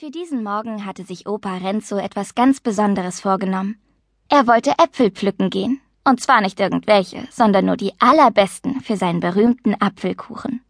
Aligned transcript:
Für 0.00 0.12
diesen 0.12 0.44
Morgen 0.44 0.86
hatte 0.86 1.02
sich 1.02 1.26
Opa 1.26 1.56
Renzo 1.56 1.96
etwas 1.96 2.36
ganz 2.36 2.60
Besonderes 2.60 3.20
vorgenommen. 3.20 3.80
Er 4.28 4.46
wollte 4.46 4.70
Äpfel 4.78 5.10
pflücken 5.10 5.50
gehen. 5.50 5.80
Und 6.04 6.20
zwar 6.20 6.40
nicht 6.40 6.60
irgendwelche, 6.60 7.26
sondern 7.32 7.64
nur 7.64 7.76
die 7.76 7.94
allerbesten 7.98 8.80
für 8.80 8.96
seinen 8.96 9.18
berühmten 9.18 9.74
Apfelkuchen. 9.80 10.60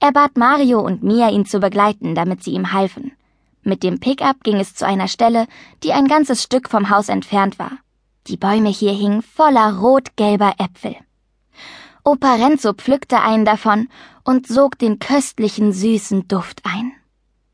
Er 0.00 0.10
bat 0.10 0.36
Mario 0.36 0.80
und 0.80 1.04
Mia, 1.04 1.30
ihn 1.30 1.46
zu 1.46 1.60
begleiten, 1.60 2.16
damit 2.16 2.42
sie 2.42 2.50
ihm 2.50 2.72
halfen. 2.72 3.12
Mit 3.62 3.84
dem 3.84 4.00
Pickup 4.00 4.42
ging 4.42 4.56
es 4.56 4.74
zu 4.74 4.84
einer 4.84 5.06
Stelle, 5.06 5.46
die 5.84 5.92
ein 5.92 6.08
ganzes 6.08 6.42
Stück 6.42 6.68
vom 6.68 6.90
Haus 6.90 7.08
entfernt 7.08 7.60
war. 7.60 7.78
Die 8.26 8.36
Bäume 8.36 8.70
hier 8.70 8.92
hingen 8.92 9.22
voller 9.22 9.78
rot-gelber 9.78 10.54
Äpfel. 10.58 10.96
Opa 12.02 12.34
Renzo 12.34 12.72
pflückte 12.72 13.20
einen 13.20 13.44
davon 13.44 13.88
und 14.24 14.48
sog 14.48 14.80
den 14.80 14.98
köstlichen, 14.98 15.72
süßen 15.72 16.26
Duft 16.26 16.62
ein. 16.64 16.90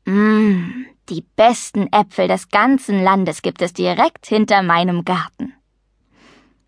Mmm, 0.05 0.85
die 1.09 1.23
besten 1.35 1.91
Äpfel 1.91 2.27
des 2.27 2.49
ganzen 2.49 3.03
Landes 3.03 3.41
gibt 3.41 3.61
es 3.61 3.73
direkt 3.73 4.25
hinter 4.25 4.63
meinem 4.63 5.05
Garten. 5.05 5.53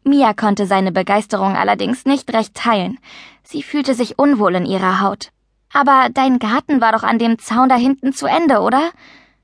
Mia 0.03 0.33
konnte 0.33 0.65
seine 0.65 0.91
Begeisterung 0.91 1.55
allerdings 1.55 2.05
nicht 2.05 2.31
recht 2.33 2.53
teilen. 2.53 2.97
Sie 3.43 3.63
fühlte 3.63 3.93
sich 3.93 4.17
unwohl 4.17 4.55
in 4.55 4.65
ihrer 4.65 5.01
Haut. 5.01 5.31
Aber 5.73 6.09
dein 6.13 6.39
Garten 6.39 6.79
war 6.79 6.93
doch 6.93 7.03
an 7.03 7.19
dem 7.19 7.39
Zaun 7.39 7.69
da 7.69 7.75
hinten 7.75 8.13
zu 8.13 8.25
Ende, 8.25 8.61
oder? 8.61 8.91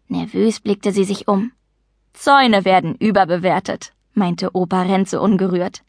Nervös 0.07 0.61
blickte 0.61 0.91
sie 0.91 1.03
sich 1.03 1.27
um. 1.27 1.51
Zäune 2.13 2.63
werden 2.63 2.95
überbewertet, 2.95 3.93
meinte 4.13 4.55
Opa 4.55 4.83
Renze 4.83 5.19
ungerührt. 5.19 5.83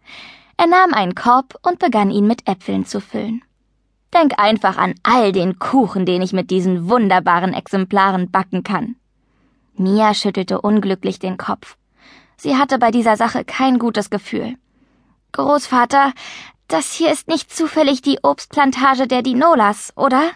Er 0.56 0.66
nahm 0.66 0.92
einen 0.92 1.14
Korb 1.14 1.56
und 1.62 1.78
begann 1.78 2.10
ihn 2.10 2.26
mit 2.26 2.48
Äpfeln 2.48 2.84
zu 2.86 3.00
füllen. 3.00 3.42
Denk 4.14 4.38
einfach 4.38 4.76
an 4.76 4.94
all 5.02 5.32
den 5.32 5.58
Kuchen, 5.58 6.06
den 6.06 6.22
ich 6.22 6.32
mit 6.32 6.50
diesen 6.50 6.88
wunderbaren 6.88 7.52
Exemplaren 7.52 8.30
backen 8.30 8.62
kann. 8.62 8.96
Mia 9.76 10.14
schüttelte 10.14 10.60
unglücklich 10.60 11.18
den 11.18 11.36
Kopf. 11.36 11.76
Sie 12.36 12.56
hatte 12.56 12.78
bei 12.78 12.90
dieser 12.90 13.16
Sache 13.16 13.44
kein 13.44 13.78
gutes 13.78 14.10
Gefühl. 14.10 14.56
Großvater, 15.32 16.12
das 16.68 16.92
hier 16.92 17.10
ist 17.10 17.26
nicht 17.26 17.54
zufällig 17.54 18.02
die 18.02 18.20
Obstplantage 18.22 19.08
der 19.08 19.22
Dinolas, 19.22 19.92
oder? 19.96 20.30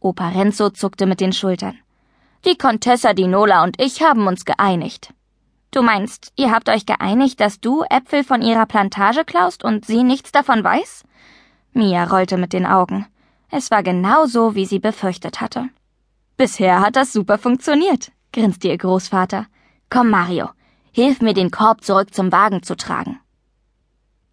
Opa 0.00 0.28
Renzo 0.28 0.70
zuckte 0.70 1.06
mit 1.06 1.20
den 1.20 1.32
Schultern. 1.32 1.78
Die 2.44 2.56
Contessa 2.56 3.14
Dinola 3.14 3.64
und 3.64 3.80
ich 3.80 4.02
haben 4.02 4.26
uns 4.26 4.44
geeinigt. 4.44 5.14
Du 5.70 5.82
meinst, 5.82 6.32
ihr 6.36 6.50
habt 6.50 6.68
euch 6.68 6.84
geeinigt, 6.84 7.40
dass 7.40 7.60
du 7.60 7.82
Äpfel 7.88 8.24
von 8.24 8.42
ihrer 8.42 8.66
Plantage 8.66 9.24
klaust 9.24 9.64
und 9.64 9.86
sie 9.86 10.02
nichts 10.02 10.32
davon 10.32 10.64
weiß? 10.64 11.04
Mia 11.72 12.04
rollte 12.04 12.36
mit 12.36 12.52
den 12.52 12.66
Augen. 12.66 13.06
Es 13.50 13.70
war 13.70 13.82
genau 13.82 14.26
so, 14.26 14.54
wie 14.54 14.66
sie 14.66 14.78
befürchtet 14.78 15.40
hatte. 15.40 15.68
Bisher 16.36 16.80
hat 16.80 16.96
das 16.96 17.12
super 17.12 17.38
funktioniert, 17.38 18.12
grinste 18.32 18.68
ihr 18.68 18.78
Großvater. 18.78 19.46
Komm, 19.88 20.10
Mario, 20.10 20.48
hilf 20.92 21.20
mir, 21.20 21.34
den 21.34 21.50
Korb 21.50 21.84
zurück 21.84 22.14
zum 22.14 22.32
Wagen 22.32 22.62
zu 22.62 22.76
tragen. 22.76 23.20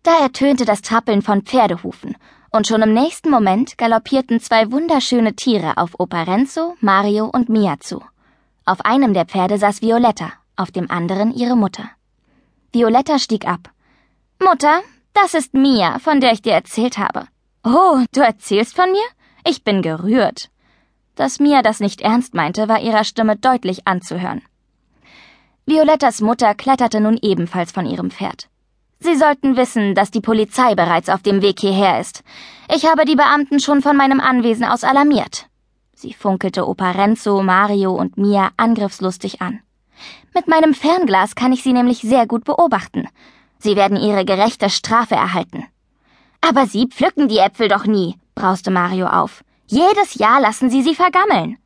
Da 0.04 0.18
ertönte 0.20 0.66
das 0.66 0.82
Trappeln 0.82 1.22
von 1.22 1.42
Pferdehufen, 1.42 2.16
und 2.52 2.66
schon 2.66 2.82
im 2.82 2.94
nächsten 2.94 3.30
Moment 3.30 3.78
galoppierten 3.78 4.40
zwei 4.40 4.72
wunderschöne 4.72 5.36
Tiere 5.36 5.78
auf 5.78 6.00
Opa 6.00 6.24
Renzo, 6.24 6.76
Mario 6.80 7.26
und 7.26 7.50
Mia 7.50 7.80
zu. 7.80 8.02
Auf 8.66 8.82
einem 8.86 9.14
der 9.14 9.26
Pferde 9.26 9.58
saß 9.58 9.82
Violetta, 9.82 10.32
auf 10.56 10.72
dem 10.72 10.90
anderen 10.90 11.34
ihre 11.34 11.56
Mutter. 11.56 11.90
Violetta 12.72 13.20
stieg 13.20 13.48
ab. 13.48 13.70
Mutter, 14.42 14.82
das 15.22 15.34
ist 15.34 15.54
Mia, 15.54 16.00
von 16.00 16.22
der 16.22 16.32
ich 16.32 16.42
dir 16.42 16.54
erzählt 16.54 16.98
habe. 16.98 17.28
Oh, 17.64 18.00
du 18.14 18.22
erzählst 18.22 18.76
von 18.76 18.92
mir? 18.92 19.08
Ich 19.44 19.64
bin 19.64 19.82
gerührt. 19.82 20.50
Dass 21.16 21.40
Mia 21.40 21.64
das 21.64 21.80
nicht 21.80 22.02
ernst 22.02 22.36
meinte, 22.36 22.70
war 22.70 22.80
ihrer 22.82 23.04
Stimme 23.04 23.36
deutlich 23.36 23.88
anzuhören. 23.88 24.44
Violettas 25.66 26.22
Mutter 26.22 26.54
kletterte 26.54 27.02
nun 27.02 27.18
ebenfalls 27.22 27.72
von 27.72 27.88
ihrem 27.88 28.12
Pferd. 28.12 28.48
Sie 29.00 29.16
sollten 29.16 29.58
wissen, 29.58 29.96
dass 29.96 30.12
die 30.12 30.22
Polizei 30.22 30.76
bereits 30.76 31.10
auf 31.10 31.24
dem 31.24 31.42
Weg 31.42 31.60
hierher 31.60 32.00
ist. 32.00 32.24
Ich 32.74 32.86
habe 32.86 33.06
die 33.06 33.16
Beamten 33.16 33.60
schon 33.60 33.82
von 33.82 33.98
meinem 33.98 34.20
Anwesen 34.20 34.66
aus 34.66 34.84
alarmiert. 34.84 35.48
Sie 35.94 36.14
funkelte 36.14 36.68
Opa 36.68 36.92
Renzo, 36.92 37.42
Mario 37.42 37.92
und 37.94 38.18
Mia 38.18 38.52
angriffslustig 38.56 39.42
an. 39.42 39.62
Mit 40.36 40.48
meinem 40.48 40.76
Fernglas 40.76 41.34
kann 41.34 41.54
ich 41.54 41.64
sie 41.64 41.74
nämlich 41.74 42.02
sehr 42.02 42.28
gut 42.28 42.44
beobachten. 42.44 43.08
Sie 43.60 43.76
werden 43.76 43.98
ihre 43.98 44.26
gerechte 44.26 44.70
Strafe 44.70 45.16
erhalten. 45.16 45.66
Aber 46.42 46.68
Sie 46.68 46.88
pflücken 46.88 47.28
die 47.28 47.40
Äpfel 47.40 47.68
doch 47.68 47.86
nie, 47.86 48.16
brauste 48.36 48.72
Mario 48.72 49.08
auf. 49.08 49.44
Jedes 49.68 50.16
Jahr 50.16 50.40
lassen 50.40 50.70
Sie 50.70 50.82
sie 50.82 50.96
vergammeln. 50.96 51.58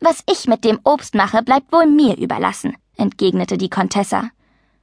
Was 0.00 0.22
ich 0.30 0.46
mit 0.46 0.64
dem 0.64 0.80
Obst 0.82 1.14
mache, 1.14 1.42
bleibt 1.42 1.72
wohl 1.72 1.86
mir 1.86 2.16
überlassen, 2.16 2.76
entgegnete 2.96 3.58
die 3.58 3.68
Contessa. 3.68 4.30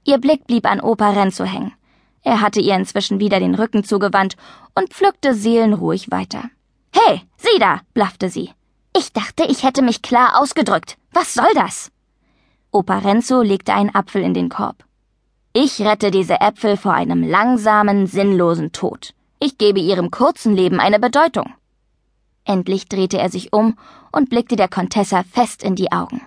Ihr 0.03 0.19
Blick 0.19 0.45
blieb 0.45 0.65
an 0.65 0.79
Opa 0.79 1.09
Renzo 1.09 1.43
hängen. 1.43 1.73
Er 2.21 2.41
hatte 2.41 2.61
ihr 2.61 2.75
inzwischen 2.75 3.19
wieder 3.19 3.39
den 3.39 3.55
Rücken 3.55 3.83
zugewandt 3.83 4.37
und 4.75 4.93
pflückte 4.93 5.33
seelenruhig 5.33 6.11
weiter. 6.11 6.43
Hey, 6.91 7.21
sieh 7.37 7.59
da, 7.59 7.81
blaffte 7.93 8.29
sie. 8.29 8.51
Ich 8.95 9.11
dachte, 9.11 9.43
ich 9.43 9.63
hätte 9.63 9.81
mich 9.81 10.01
klar 10.01 10.39
ausgedrückt. 10.39 10.97
Was 11.11 11.33
soll 11.33 11.53
das? 11.55 11.91
Opa 12.71 12.99
Renzo 12.99 13.41
legte 13.41 13.73
einen 13.73 13.93
Apfel 13.93 14.21
in 14.21 14.33
den 14.33 14.49
Korb. 14.49 14.86
Ich 15.59 15.81
rette 15.81 16.11
diese 16.11 16.39
Äpfel 16.39 16.77
vor 16.77 16.93
einem 16.93 17.23
langsamen, 17.23 18.05
sinnlosen 18.05 18.73
Tod. 18.73 19.15
Ich 19.39 19.57
gebe 19.57 19.79
ihrem 19.79 20.11
kurzen 20.11 20.55
Leben 20.55 20.79
eine 20.79 20.99
Bedeutung. 20.99 21.51
Endlich 22.45 22.87
drehte 22.87 23.17
er 23.17 23.31
sich 23.31 23.53
um 23.53 23.75
und 24.11 24.29
blickte 24.29 24.55
der 24.55 24.67
Contessa 24.67 25.23
fest 25.23 25.63
in 25.63 25.73
die 25.73 25.91
Augen. 25.91 26.21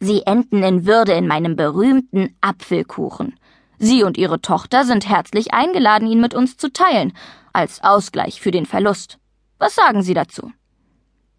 Sie 0.00 0.22
enden 0.22 0.62
in 0.62 0.86
Würde 0.86 1.12
in 1.12 1.26
meinem 1.26 1.56
berühmten 1.56 2.34
Apfelkuchen. 2.40 3.38
Sie 3.78 4.02
und 4.02 4.16
Ihre 4.16 4.40
Tochter 4.40 4.86
sind 4.86 5.06
herzlich 5.06 5.52
eingeladen, 5.52 6.08
ihn 6.08 6.22
mit 6.22 6.32
uns 6.32 6.56
zu 6.56 6.72
teilen, 6.72 7.12
als 7.52 7.84
Ausgleich 7.84 8.40
für 8.40 8.50
den 8.50 8.64
Verlust. 8.64 9.18
Was 9.58 9.74
sagen 9.74 10.02
Sie 10.02 10.14
dazu? 10.14 10.50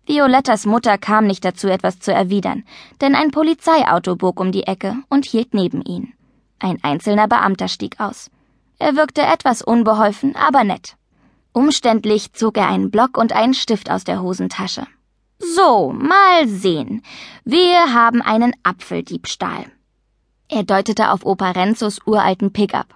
Violettas 0.05 0.67
Mutter 0.67 0.99
kam 0.99 1.25
nicht 1.25 1.43
dazu, 1.43 1.69
etwas 1.69 1.99
zu 1.99 2.13
erwidern, 2.13 2.65
denn 3.01 3.15
ein 3.15 3.31
Polizeiauto 3.31 4.15
bog 4.15 4.39
um 4.39 4.51
die 4.51 4.67
Ecke 4.67 4.97
und 5.09 5.25
hielt 5.25 5.55
neben 5.55 5.81
ihn. 5.81 6.14
Ein 6.59 6.79
einzelner 6.83 7.27
Beamter 7.27 7.67
stieg 7.67 7.99
aus. 7.99 8.29
Er 8.79 8.95
wirkte 8.95 9.21
etwas 9.21 9.61
unbeholfen, 9.61 10.35
aber 10.35 10.63
nett. 10.63 10.95
Umständlich 11.53 12.33
zog 12.33 12.57
er 12.57 12.67
einen 12.67 12.91
Block 12.91 13.17
und 13.17 13.33
einen 13.33 13.53
Stift 13.53 13.89
aus 13.89 14.03
der 14.03 14.21
Hosentasche. 14.21 14.87
So, 15.39 15.93
mal 15.93 16.47
sehen. 16.47 17.01
Wir 17.43 17.93
haben 17.93 18.21
einen 18.21 18.53
Apfeldiebstahl. 18.63 19.65
Er 20.49 20.63
deutete 20.63 21.11
auf 21.11 21.25
Opa 21.25 21.51
Renzos 21.51 21.99
uralten 22.05 22.51
Pickup. 22.51 22.87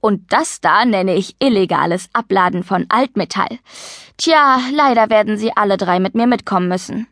Und 0.00 0.32
das 0.32 0.60
da 0.60 0.84
nenne 0.84 1.14
ich 1.14 1.36
illegales 1.38 2.08
Abladen 2.12 2.64
von 2.64 2.86
Altmetall. 2.88 3.58
Tja, 4.16 4.58
leider 4.72 5.08
werden 5.10 5.38
Sie 5.38 5.56
alle 5.56 5.76
drei 5.76 6.00
mit 6.00 6.14
mir 6.14 6.26
mitkommen 6.26 6.68
müssen. 6.68 7.06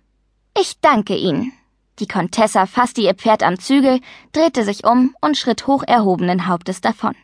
Ich 0.59 0.81
danke 0.81 1.17
Ihnen, 1.17 1.53
die 1.99 2.09
Contessa 2.09 2.67
fasste 2.67 3.01
ihr 3.01 3.15
Pferd 3.15 3.43
am 3.43 3.59
Zügel, 3.59 4.01
drehte 4.33 4.65
sich 4.65 4.85
um 4.85 5.15
und 5.21 5.37
schritt 5.37 5.67
hoch 5.67 5.83
erhobenen 5.87 6.47
Hauptes 6.47 6.81
davon. 6.81 7.15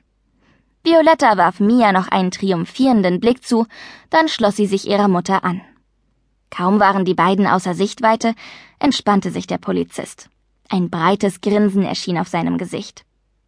Violetta 0.82 1.36
warf 1.36 1.60
Mia 1.60 1.92
noch 1.92 2.08
einen 2.08 2.30
triumphierenden 2.30 3.20
Blick 3.20 3.44
zu, 3.44 3.66
dann 4.10 4.28
schloss 4.28 4.56
sie 4.56 4.66
sich 4.66 4.86
ihrer 4.86 5.08
Mutter 5.08 5.44
an. 5.44 5.62
Kaum 6.50 6.78
waren 6.78 7.04
die 7.04 7.14
beiden 7.14 7.46
außer 7.46 7.74
Sichtweite, 7.74 8.34
entspannte 8.78 9.30
sich 9.30 9.46
der 9.46 9.58
Polizist. 9.58 10.28
Ein 10.68 10.90
breites 10.90 11.40
Grinsen 11.40 11.84
erschien 11.84 12.18
auf 12.18 12.28
seinem 12.28 12.58
Gesicht. 12.58 13.04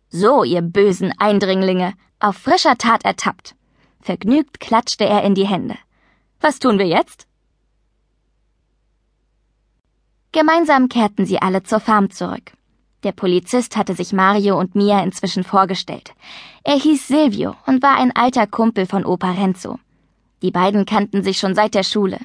So, 0.09 0.45
ihr 0.45 0.63
bösen 0.63 1.13
Eindringlinge, 1.19 1.95
auf 2.21 2.37
frischer 2.37 2.79
Tat 2.79 3.05
ertappt. 3.05 3.55
Vergnügt 4.01 4.61
klatschte 4.61 5.05
er 5.05 5.23
in 5.25 5.35
die 5.35 5.47
Hände. 5.47 5.77
Was 6.41 6.59
tun 6.59 6.79
wir 6.79 6.87
jetzt? 6.87 7.27
Gemeinsam 10.37 10.91
kehrten 10.91 11.25
sie 11.25 11.41
alle 11.41 11.63
zur 11.63 11.81
Farm 11.81 12.11
zurück. 12.11 12.53
Der 13.05 13.13
Polizist 13.13 13.75
hatte 13.75 13.95
sich 13.95 14.13
Mario 14.13 14.61
und 14.61 14.75
Mia 14.75 15.03
inzwischen 15.03 15.45
vorgestellt. 15.45 16.13
Er 16.63 16.75
hieß 16.75 17.09
Silvio 17.09 17.55
und 17.65 17.83
war 17.83 17.97
ein 17.97 18.15
alter 18.15 18.47
Kumpel 18.47 18.85
von 18.85 19.07
Opa 19.07 19.31
Renzo. 19.31 19.79
Die 20.43 20.51
beiden 20.51 20.85
kannten 20.85 21.23
sich 21.23 21.39
schon 21.39 21.55
seit 21.55 21.75
der 21.75 21.85
Schule. 21.85 22.19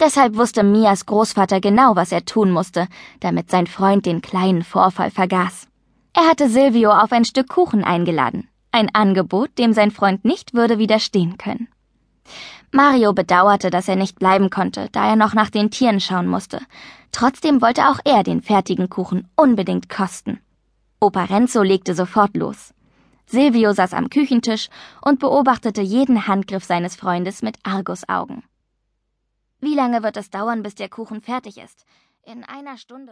Deshalb 0.00 0.36
wusste 0.36 0.62
Mias 0.62 1.04
Großvater 1.04 1.60
genau, 1.60 1.94
was 1.94 2.10
er 2.10 2.24
tun 2.24 2.50
musste, 2.50 2.88
damit 3.20 3.50
sein 3.50 3.66
Freund 3.66 4.06
den 4.06 4.22
kleinen 4.22 4.62
Vorfall 4.62 5.10
vergaß. 5.10 5.68
Er 6.14 6.30
hatte 6.30 6.48
Silvio 6.48 6.90
auf 6.90 7.12
ein 7.12 7.26
Stück 7.26 7.50
Kuchen 7.50 7.84
eingeladen. 7.84 8.48
Ein 8.70 8.88
Angebot, 8.94 9.58
dem 9.58 9.74
sein 9.74 9.90
Freund 9.90 10.24
nicht 10.24 10.54
würde 10.54 10.78
widerstehen 10.78 11.36
können. 11.36 11.68
Mario 12.74 13.12
bedauerte, 13.12 13.68
dass 13.68 13.86
er 13.86 13.96
nicht 13.96 14.18
bleiben 14.18 14.48
konnte, 14.48 14.88
da 14.92 15.06
er 15.06 15.16
noch 15.16 15.34
nach 15.34 15.50
den 15.50 15.70
Tieren 15.70 16.00
schauen 16.00 16.26
musste. 16.26 16.60
Trotzdem 17.12 17.60
wollte 17.60 17.88
auch 17.88 17.98
er 18.04 18.22
den 18.22 18.40
fertigen 18.40 18.88
Kuchen 18.88 19.28
unbedingt 19.36 19.90
kosten. 19.90 20.40
Opa 20.98 21.24
Renzo 21.24 21.62
legte 21.62 21.94
sofort 21.94 22.34
los. 22.34 22.72
Silvio 23.26 23.74
saß 23.74 23.92
am 23.92 24.08
Küchentisch 24.08 24.68
und 25.02 25.20
beobachtete 25.20 25.82
jeden 25.82 26.26
Handgriff 26.26 26.64
seines 26.64 26.96
Freundes 26.96 27.42
mit 27.42 27.58
Argusaugen. 27.62 28.42
Wie 29.60 29.74
lange 29.74 30.02
wird 30.02 30.16
es 30.16 30.30
dauern, 30.30 30.62
bis 30.62 30.74
der 30.74 30.88
Kuchen 30.88 31.20
fertig 31.20 31.58
ist? 31.58 31.84
In 32.24 32.42
einer 32.44 32.78
Stunde. 32.78 33.10